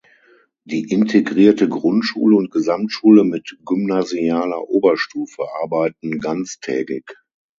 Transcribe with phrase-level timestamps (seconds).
[0.63, 7.03] Die integrierte Grundschule und Gesamtschule mit gymnasialer Oberstufe arbeiten ganztägig.